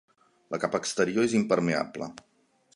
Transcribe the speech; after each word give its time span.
La 0.55 0.59
capa 0.63 0.79
exterior 0.83 1.29
és 1.29 1.37
impermeable. 1.43 2.11